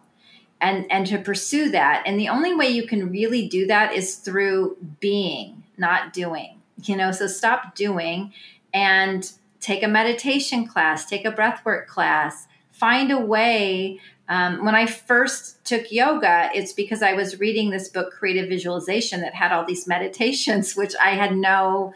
[0.59, 2.03] and and to pursue that.
[2.05, 6.95] And the only way you can really do that is through being not doing you
[6.95, 8.33] know so stop doing
[8.73, 12.47] and take a meditation class take a breathwork class.
[12.71, 17.89] Find a way um, when i first took yoga it's because i was reading this
[17.89, 21.93] book creative visualization that had all these meditations which i had no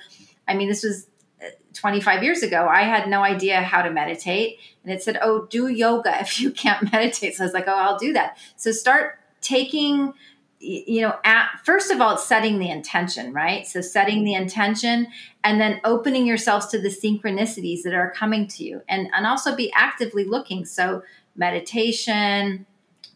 [0.48, 1.08] i mean this was
[1.42, 2.68] uh, 25 years ago.
[2.68, 4.58] I had no idea how to meditate.
[4.84, 7.36] And it said oh do yoga if you can't meditate.
[7.36, 8.38] So i was like oh i'll do that.
[8.56, 10.14] So start taking
[10.60, 13.68] you know at first of all it's setting the intention right?
[13.68, 15.08] So setting the intention
[15.44, 18.82] and then opening yourselves to the synchronicities that are coming to you.
[18.88, 20.66] And and also be actively looking.
[20.66, 21.04] So
[21.36, 22.66] meditation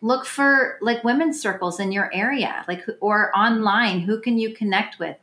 [0.02, 5.00] look for like women's circles in your area like or online who can you connect
[5.00, 5.18] with?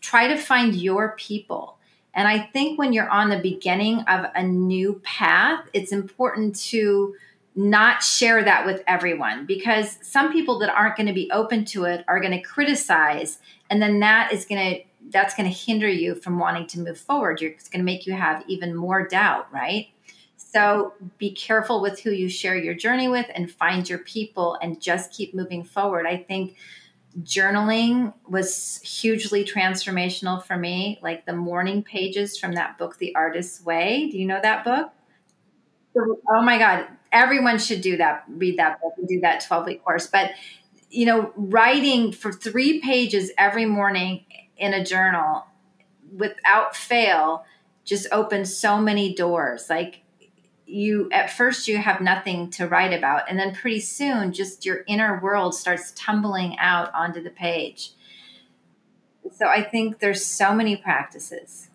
[0.00, 1.78] Try to find your people.
[2.14, 7.14] And I think when you're on the beginning of a new path, it's important to
[7.56, 11.84] not share that with everyone because some people that aren't going to be open to
[11.84, 13.38] it are going to criticize
[13.70, 16.98] and then that is going to that's going to hinder you from wanting to move
[16.98, 17.38] forward.
[17.38, 19.88] You're, it's going to make you have even more doubt right?
[20.36, 24.80] So be careful with who you share your journey with and find your people and
[24.80, 26.06] just keep moving forward.
[26.06, 26.56] I think
[27.22, 33.64] journaling was hugely transformational for me like the morning pages from that book the artist's
[33.64, 34.08] way.
[34.10, 34.90] Do you know that book?
[35.96, 39.84] Oh my god everyone should do that read that book and do that 12 week
[39.84, 40.06] course.
[40.06, 40.32] But
[40.90, 44.24] you know writing for three pages every morning
[44.58, 45.46] in a journal
[46.14, 47.44] without fail
[47.84, 49.70] just opens so many doors.
[49.70, 50.02] Like
[50.66, 54.82] you at first you have nothing to write about and then pretty soon just your
[54.86, 57.92] inner world starts tumbling out onto the page.
[59.32, 61.68] So i think there's so many practices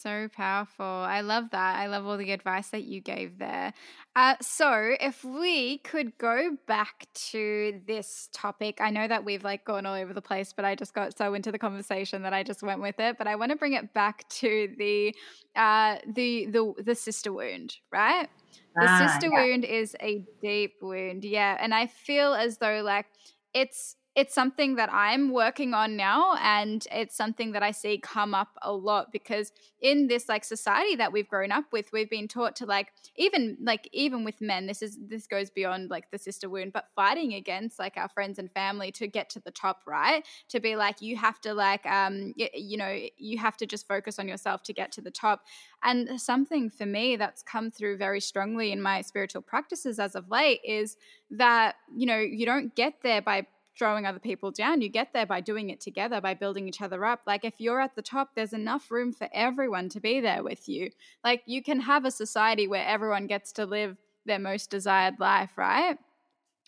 [0.00, 0.84] so powerful.
[0.84, 1.76] I love that.
[1.76, 3.72] I love all the advice that you gave there.
[4.16, 9.64] Uh, so, if we could go back to this topic, I know that we've like
[9.64, 12.42] gone all over the place, but I just got so into the conversation that I
[12.42, 13.18] just went with it.
[13.18, 15.14] But I want to bring it back to the
[15.54, 18.28] uh, the the the sister wound, right?
[18.74, 19.44] The ah, sister yeah.
[19.44, 23.06] wound is a deep wound, yeah, and I feel as though like
[23.54, 28.34] it's it's something that I'm working on now and it's something that I see come
[28.34, 32.26] up a lot because in this like society that we've grown up with we've been
[32.26, 36.18] taught to like even like even with men this is this goes beyond like the
[36.18, 39.82] sister wound but fighting against like our friends and family to get to the top
[39.86, 40.26] right?
[40.48, 44.18] To be like you have to like um you know you have to just focus
[44.18, 45.44] on yourself to get to the top.
[45.84, 50.28] And something for me that's come through very strongly in my spiritual practices as of
[50.28, 50.96] late is
[51.30, 53.46] that you know you don't get there by
[53.78, 54.80] throwing other people down.
[54.80, 57.20] You get there by doing it together, by building each other up.
[57.26, 60.68] Like if you're at the top, there's enough room for everyone to be there with
[60.68, 60.90] you.
[61.24, 65.56] Like you can have a society where everyone gets to live their most desired life,
[65.56, 65.96] right?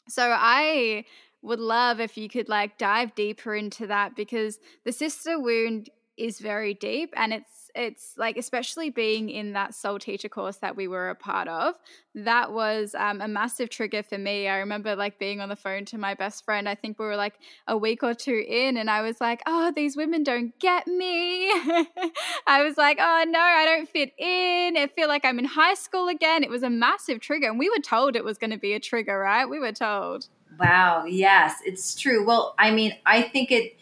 [0.09, 1.05] So I
[1.43, 6.39] would love if you could like dive deeper into that because the sister wound is
[6.39, 10.89] very deep and it's it's like especially being in that soul teacher course that we
[10.89, 11.75] were a part of
[12.15, 14.49] that was um, a massive trigger for me.
[14.49, 17.17] I remember like being on the phone to my best friend i think we were
[17.17, 17.35] like
[17.67, 21.49] a week or two in and i was like oh these women don't get me.
[22.47, 24.77] I was like oh no i don't fit in.
[24.77, 26.43] I feel like i'm in high school again.
[26.43, 28.81] It was a massive trigger and we were told it was going to be a
[28.81, 29.47] trigger right?
[29.47, 30.29] We were told.
[30.59, 32.25] Wow yes it's true.
[32.25, 33.77] Well i mean i think it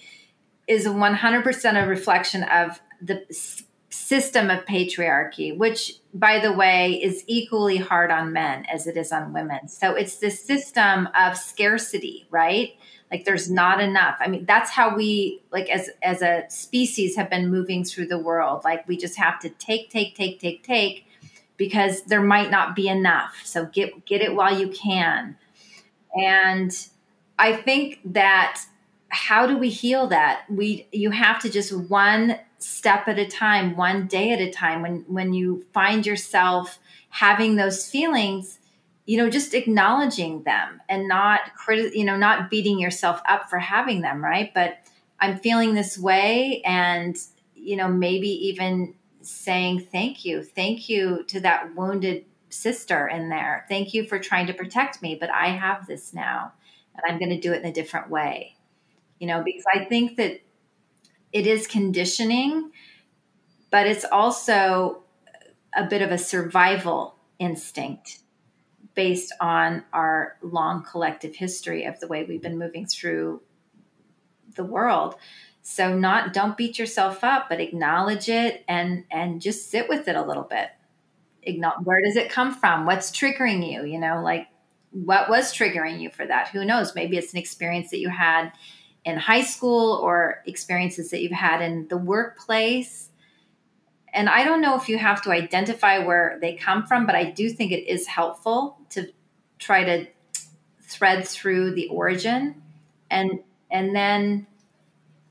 [0.69, 3.25] is 100% a reflection of the
[4.09, 9.13] system of patriarchy, which, by the way, is equally hard on men as it is
[9.13, 9.69] on women.
[9.69, 12.71] So it's this system of scarcity, right?
[13.11, 14.17] Like there's not enough.
[14.19, 18.19] I mean, that's how we, like as as a species, have been moving through the
[18.19, 18.65] world.
[18.65, 21.07] Like we just have to take, take, take, take, take,
[21.59, 23.43] because there might not be enough.
[23.45, 25.37] So get get it while you can.
[26.15, 26.71] And
[27.39, 28.63] I think that
[29.11, 30.45] how do we heal that?
[30.49, 34.83] We you have to just one step at a time, one day at a time.
[34.83, 36.79] When when you find yourself
[37.11, 38.59] having those feelings,
[39.07, 43.59] you know, just acknowledging them and not criti- you know, not beating yourself up for
[43.59, 44.53] having them, right?
[44.55, 44.79] But
[45.21, 47.17] I'm feeling this way and
[47.55, 50.43] you know, maybe even saying thank you.
[50.43, 53.67] Thank you to that wounded sister in there.
[53.69, 56.53] Thank you for trying to protect me, but I have this now
[56.95, 58.57] and I'm going to do it in a different way.
[59.19, 60.41] You know, because I think that
[61.33, 62.71] it is conditioning,
[63.71, 65.03] but it's also
[65.77, 68.21] a bit of a survival instinct
[68.95, 73.41] based on our long collective history of the way we've been moving through
[74.57, 75.15] the world.
[75.63, 80.17] So not don't beat yourself up but acknowledge it and and just sit with it
[80.17, 80.71] a little bit.
[81.85, 82.87] Where does it come from?
[82.87, 83.85] What's triggering you?
[83.85, 84.49] You know like
[84.91, 86.49] what was triggering you for that?
[86.49, 86.95] Who knows?
[86.95, 88.51] Maybe it's an experience that you had
[89.05, 93.11] in high school or experiences that you've had in the workplace.
[94.13, 97.31] And I don't know if you have to identify where they come from, but I
[97.31, 99.13] do think it is helpful to
[99.59, 100.07] try to
[100.83, 102.63] thread through the origin
[103.11, 104.47] and and then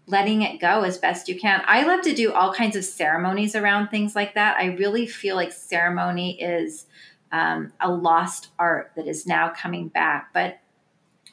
[0.05, 1.61] letting it go as best you can.
[1.65, 4.57] I love to do all kinds of ceremonies around things like that.
[4.57, 6.85] I really feel like ceremony is
[7.31, 10.29] um, a lost art that is now coming back.
[10.33, 10.59] But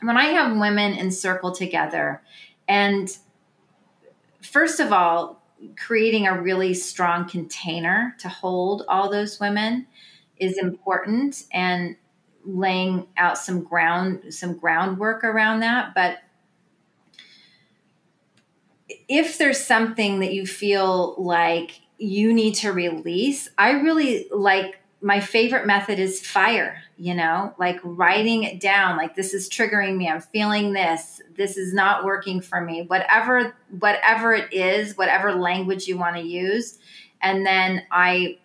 [0.05, 2.23] when I have women in circle together,
[2.69, 3.09] and
[4.43, 5.43] first of all,
[5.77, 9.87] creating a really strong container to hold all those women
[10.37, 11.97] is important and
[12.45, 16.19] laying out some ground some groundwork around that but
[19.09, 25.21] if there's something that you feel like you need to release, I really like my
[25.21, 30.09] favorite method is fire, you know, like writing it down, like this is triggering me.
[30.09, 31.21] I'm feeling this.
[31.37, 32.87] This is not working for me.
[32.87, 36.79] Whatever whatever it is, whatever language you want to use.
[37.21, 38.39] And then I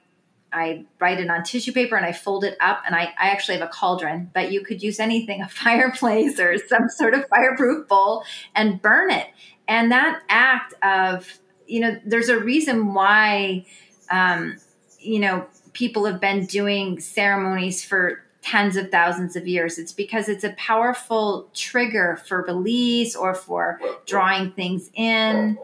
[0.51, 3.57] I write it on tissue paper and I fold it up and I, I actually
[3.57, 7.87] have a cauldron, but you could use anything, a fireplace or some sort of fireproof
[7.87, 9.27] bowl and burn it.
[9.65, 13.65] And that act of, you know, there's a reason why
[14.11, 14.57] um,
[14.99, 19.77] you know, people have been doing ceremonies for tens of thousands of years.
[19.77, 25.57] It's because it's a powerful trigger for release or for drawing things in,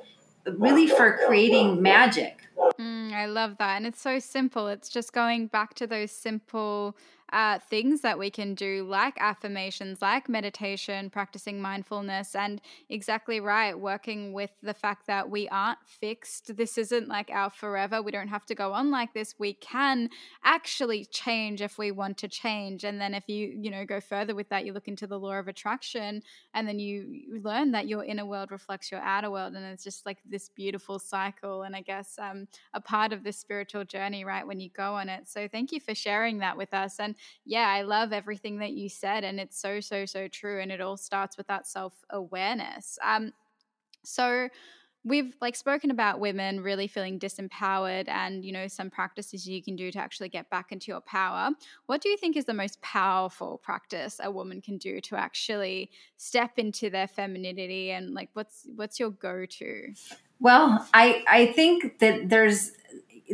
[0.46, 2.42] really for creating magic.
[2.80, 3.78] Mm, I love that.
[3.78, 4.68] And it's so simple.
[4.68, 6.96] It's just going back to those simple
[7.36, 13.78] uh, things that we can do, like affirmations, like meditation, practicing mindfulness, and exactly right,
[13.78, 16.56] working with the fact that we aren't fixed.
[16.56, 18.02] This isn't like our forever.
[18.02, 19.36] We don't have to go on like this.
[19.38, 20.10] We can
[20.46, 22.86] actually change if we want to change.
[22.86, 25.34] And then if you, you know, go further with that, you look into the law
[25.34, 26.24] of attraction,
[26.54, 30.06] and then you, learn that your inner world reflects your outer world, and it's just
[30.06, 31.64] like this beautiful cycle.
[31.64, 35.10] And I guess um, a part of this spiritual journey, right, when you go on
[35.10, 35.28] it.
[35.28, 36.98] So thank you for sharing that with us.
[36.98, 37.16] And
[37.46, 40.62] yeah, I love everything that you said, and it's so so so true.
[40.62, 42.98] And it all starts with that self awareness.
[43.04, 43.34] Um,
[44.04, 44.50] so
[45.06, 49.76] we've like spoken about women really feeling disempowered and you know some practices you can
[49.76, 51.52] do to actually get back into your power
[51.86, 55.90] what do you think is the most powerful practice a woman can do to actually
[56.18, 59.94] step into their femininity and like what's what's your go-to
[60.40, 62.72] well i i think that there's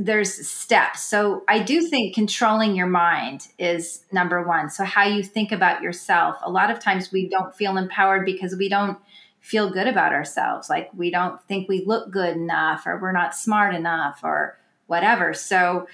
[0.05, 1.03] there's steps.
[1.03, 4.69] So I do think controlling your mind is number one.
[4.69, 6.37] So how you think about yourself.
[6.43, 8.97] A lot of times we don't feel empowered because we don't
[9.41, 10.69] feel good about ourselves.
[10.69, 15.35] Like we don't think we look good enough or we're not smart enough or whatever.
[15.35, 15.87] So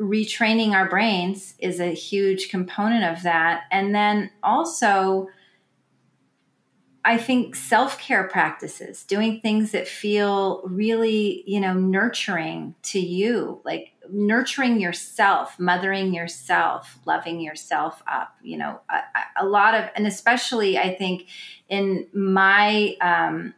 [0.00, 3.64] retraining our brains is a huge component of that.
[3.70, 5.28] And then also
[7.04, 13.60] I think self care practices, doing things that feel really, you know, nurturing to you,
[13.64, 19.00] like nurturing yourself, mothering yourself, loving yourself up, you know, a,
[19.44, 21.26] a lot of, and especially I think
[21.68, 23.54] in my um,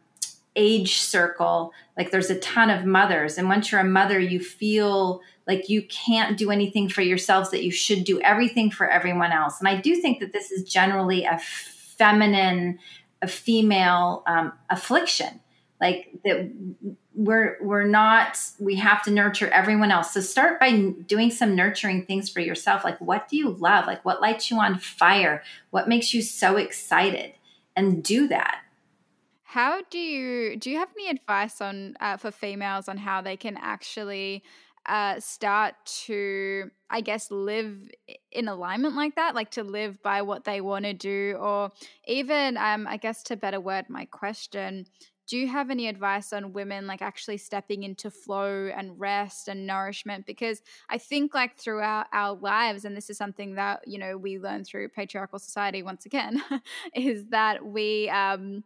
[0.55, 3.37] age circle, like there's a ton of mothers.
[3.37, 7.63] And once you're a mother, you feel like you can't do anything for yourselves, that
[7.63, 9.59] you should do everything for everyone else.
[9.59, 12.79] And I do think that this is generally a feminine
[13.21, 15.39] a female um, affliction.
[15.81, 16.51] Like that
[17.13, 20.13] we're we're not we have to nurture everyone else.
[20.13, 22.83] So start by doing some nurturing things for yourself.
[22.83, 23.85] Like what do you love?
[23.85, 25.43] Like what lights you on fire?
[25.71, 27.33] What makes you so excited?
[27.75, 28.61] And do that.
[29.43, 33.35] How do you do you have any advice on uh, for females on how they
[33.35, 34.43] can actually
[34.85, 37.77] uh, start to, I guess, live
[38.31, 41.71] in alignment like that, like to live by what they want to do, or
[42.07, 44.85] even, um, I guess, to better word my question,
[45.27, 49.67] do you have any advice on women like actually stepping into flow and rest and
[49.67, 50.25] nourishment?
[50.25, 54.37] Because i think like throughout our lives and this is something that you know we
[54.39, 56.41] learn through patriarchal society once again
[56.95, 58.63] is that we um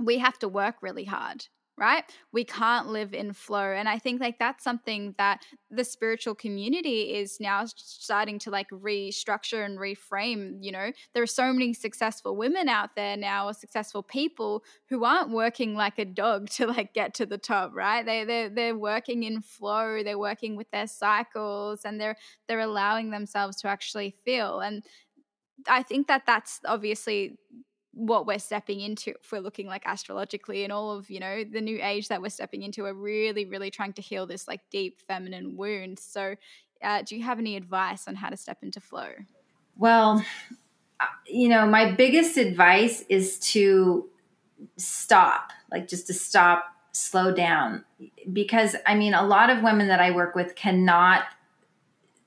[0.00, 1.46] we have to work really hard
[1.76, 2.04] right?
[2.32, 7.14] We can't live in flow and i think like that's something that the spiritual community
[7.14, 10.92] is now starting to like restructure and reframe you know?
[11.14, 15.74] There are so many successful women out there now or successful people who aren't working
[15.74, 18.04] like a dog to like get to the top right?
[18.04, 22.16] They they're, they're working in flow they're working with their cycles and they're
[22.46, 24.84] they're allowing themselves to actually feel and
[25.68, 27.38] I think that that's obviously
[27.94, 31.60] what we're stepping into if we're looking like astrologically and all of you know the
[31.60, 34.98] new age that we're stepping into are really really trying to heal this like deep
[34.98, 35.98] feminine wound.
[35.98, 36.34] So
[36.82, 39.10] uh, do you have any advice on how to step into flow?
[39.76, 40.24] Well
[41.00, 44.08] uh, you know my biggest advice is to
[44.76, 47.84] stop like just to stop slow down.
[48.32, 51.24] Because i mean a lot of women that i work with cannot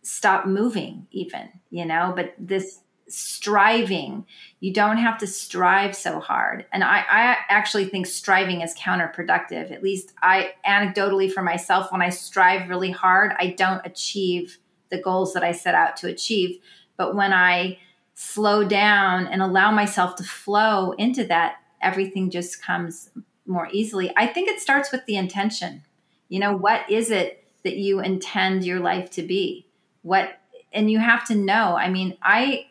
[0.01, 2.13] stop moving even you know?
[2.15, 2.80] But this
[3.10, 4.26] striving.
[4.60, 6.66] You don't have to strive so hard.
[6.72, 9.72] And I, I actually think striving is counterproductive.
[9.72, 14.58] At least I anecdotally for myself, when I strive really hard, I don't achieve
[14.89, 16.60] the goals that I set out to achieve.
[16.97, 17.80] But when I
[18.14, 23.10] slow down and allow myself to flow into that, everything just comes
[23.45, 24.12] more easily.
[24.18, 25.84] I think it starts with the intention.
[26.30, 29.68] You know, what is it that you intend your life to be?
[30.01, 30.39] What
[30.74, 31.76] and you have to know.
[31.76, 32.68] I mean, I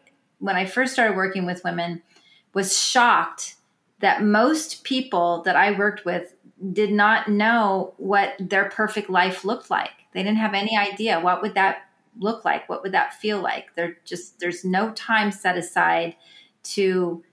[0.46, 2.02] when I first started working with women
[2.54, 3.56] was shocked
[3.98, 6.34] that most people that I worked with
[6.72, 9.90] did not know what their perfect life looked like.
[10.12, 11.88] They didn't have any idea what would that
[12.18, 12.68] look like?
[12.68, 13.74] What would that feel like?
[13.74, 16.14] There just there's no time set aside
[16.74, 17.24] to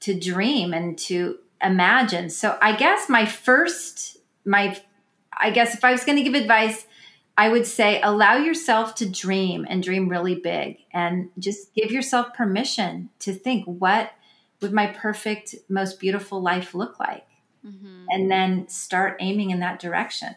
[0.00, 2.30] to dream and to imagine.
[2.30, 4.80] So I guess my first my
[5.36, 6.86] I guess if I was going to give advice,
[7.38, 12.34] I would say allow yourself to dream and dream really big and just give yourself
[12.34, 14.10] permission to think what
[14.60, 17.28] would my perfect most beautiful life look like?
[17.64, 18.06] Mm-hmm.
[18.10, 20.34] And then start aiming in that direction.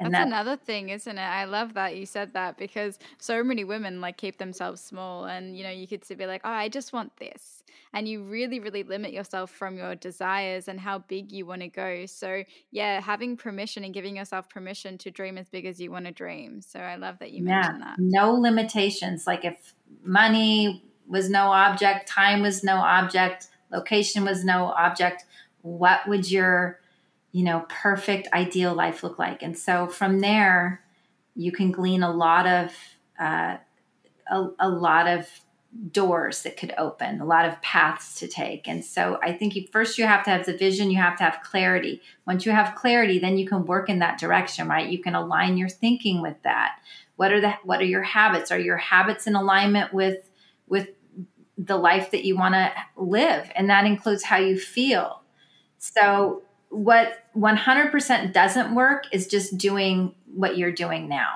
[0.00, 1.20] And that's, that's another thing, isn't it?
[1.20, 5.56] I love that you said that because so many women like keep themselves small, and
[5.56, 7.62] you know, you could be like, "Oh, I just want this,"
[7.94, 11.68] and you really, really limit yourself from your desires and how big you want to
[11.68, 12.04] go.
[12.06, 16.04] So, yeah, having permission and giving yourself permission to dream as big as you want
[16.04, 16.60] to dream.
[16.60, 17.98] So, I love that you yeah, mentioned that.
[17.98, 19.26] No limitations.
[19.26, 25.24] Like if money was no object, time was no object, location was no object,
[25.62, 26.80] what would your
[27.34, 29.42] you know, perfect ideal life look like?
[29.42, 30.84] And so from there,
[31.34, 32.72] you can glean a lot of
[33.18, 33.56] uh,
[34.30, 35.28] a, a lot of
[35.90, 38.68] doors that could open, a lot of paths to take.
[38.68, 41.24] And so I think you, first you have to have the vision, you have to
[41.24, 42.00] have clarity.
[42.26, 44.88] Once you have clarity, then you can work in that direction, right?
[44.88, 46.78] You can align your thinking with that.
[47.16, 48.50] What are the what are your habits?
[48.50, 50.28] Are your habits in alignment with
[50.66, 50.90] with
[51.56, 53.50] the life that you want to live?
[53.54, 55.22] And that includes how you feel.
[55.78, 61.34] So what 100% doesn't work is just doing what you're doing now.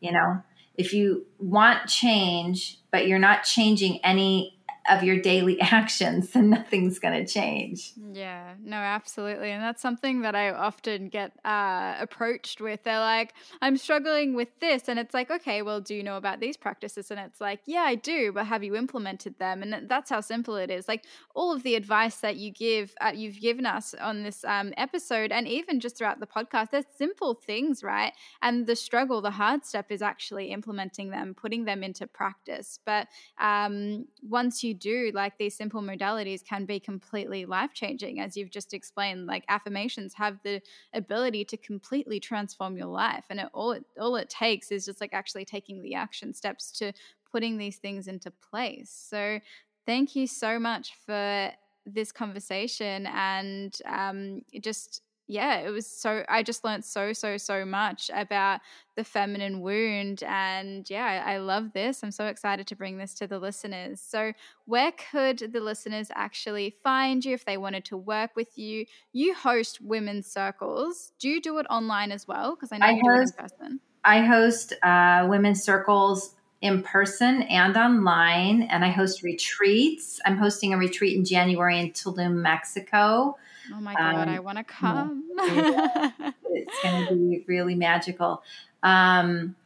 [0.00, 0.42] You know,
[0.80, 4.58] if you want change, but you're not changing any
[4.96, 7.92] of your daily actions, then nothing's going to change.
[8.12, 9.50] Yeah, no, absolutely.
[9.50, 12.82] And that's something that I often get uh, approached with.
[12.82, 14.88] They're like, I'm struggling with this.
[14.88, 17.10] And it's like, okay, well, do you know about these practices?
[17.10, 19.62] And it's like, yeah, I do, but have you implemented them?
[19.62, 20.88] And that's how simple it is.
[20.88, 24.72] Like all of the advice that you give, uh, you've given us on this um,
[24.76, 28.12] episode, and even just throughout the podcast, they're simple things, right?
[28.42, 32.78] And the struggle, the hard step is actually implementing them, putting them into practice.
[32.84, 38.36] But um, once you do, like these simple modalities can be completely life changing, as
[38.36, 39.26] you've just explained.
[39.26, 40.60] Like affirmations have the
[40.92, 45.00] ability to completely transform your life, and it, all it all it takes is just
[45.00, 46.92] like actually taking the action steps to
[47.30, 48.90] putting these things into place.
[48.90, 49.40] So,
[49.86, 51.52] thank you so much for
[51.86, 57.64] this conversation and um, just yeah, it was so, I just learned so, so, so
[57.64, 58.60] much about
[58.96, 60.24] the feminine wound.
[60.26, 62.02] And yeah, I, I, love this.
[62.02, 64.00] I'm so excited to bring this to the listeners.
[64.00, 64.32] So,
[64.64, 68.86] where could the listeners actually find you if they wanted to work with you?
[69.12, 71.12] You host women's circles.
[71.20, 72.56] Do you do it online as well?
[72.56, 73.80] Because I know I you host, do it in person.
[74.04, 80.18] I host uh, women's circles in person and online, and I host retreats.
[80.26, 83.36] I'm hosting a retreat in January in Tulum, Mexico
[83.72, 85.24] Oh my God, um, I want to come.
[85.38, 88.42] it's going to be really magical.
[88.82, 89.56] Um,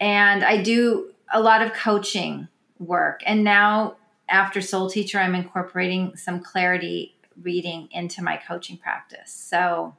[0.00, 2.48] and I do a lot of coaching
[2.78, 3.22] work.
[3.26, 3.96] And now,
[4.28, 9.32] after Soul Teacher, I'm incorporating some clarity reading into my coaching practice.
[9.32, 9.94] So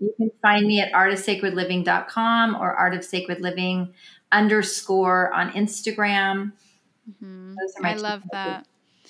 [0.00, 3.92] you can find me at artofsacredliving.com or artofsacredliving
[4.30, 6.52] underscore on Instagram.
[7.22, 7.84] Mm-hmm.
[7.84, 8.66] I love that.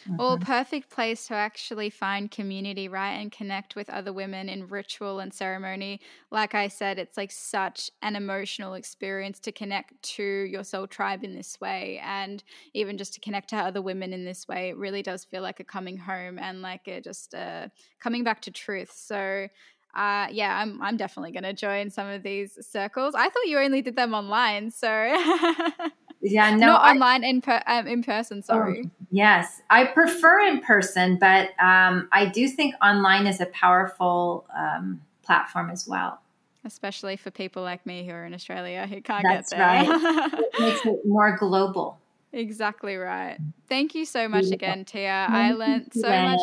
[0.08, 0.16] Mm-hmm.
[0.16, 3.12] Well, perfect place to actually find community, right?
[3.12, 6.00] And connect with other women in ritual and ceremony.
[6.30, 11.22] Like I said, it's like such an emotional experience to connect to your soul tribe
[11.24, 12.00] in this way.
[12.02, 12.42] And
[12.74, 15.60] even just to connect to other women in this way, it really does feel like
[15.60, 17.68] a coming home and like a just uh,
[18.00, 18.92] coming back to truth.
[18.92, 19.48] So,
[19.94, 23.14] uh, yeah, I'm I'm definitely going to join some of these circles.
[23.14, 24.88] I thought you only did them online, so
[26.20, 28.42] yeah, no, not I, online in per, um, in person.
[28.42, 28.82] Sorry.
[28.84, 34.46] Oh, yes, I prefer in person, but um, I do think online is a powerful
[34.56, 36.20] um, platform as well.
[36.64, 39.66] Especially for people like me who are in Australia who can't That's get there.
[39.66, 40.32] right.
[40.34, 41.98] it makes it more global.
[42.32, 43.38] Exactly right.
[43.68, 45.26] Thank you so much again, Tia.
[45.28, 46.40] I learned so much.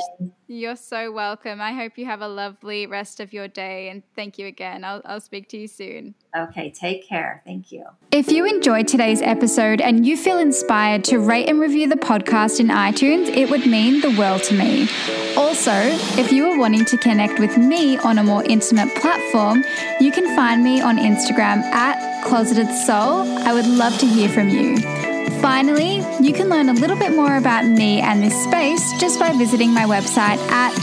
[0.48, 1.62] You're so welcome.
[1.62, 4.84] I hope you have a lovely rest of your day and thank you again.
[4.84, 6.16] I'll, I'll speak to you soon.
[6.36, 7.42] Okay, take care.
[7.46, 7.86] Thank you.
[8.12, 12.60] If you enjoyed today's episode and you feel inspired to rate and review the podcast
[12.60, 14.88] in iTunes, it would mean the world to me.
[15.36, 15.72] Also,
[16.20, 19.64] if you are wanting to connect with me on a more intimate platform,
[20.00, 23.28] you can find me on Instagram at Closeted Soul.
[23.40, 25.05] I would love to hear from you.
[25.46, 29.32] Finally, you can learn a little bit more about me and this space just by
[29.34, 30.74] visiting my website at